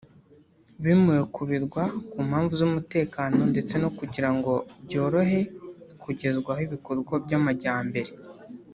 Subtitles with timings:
[0.83, 4.53] bimuwe ku birwa ku mpamvu z’umutekano ndetse no kugira ngo
[4.85, 5.39] byorohe
[6.01, 8.11] kugezwaho ibikorwa by’amajyambere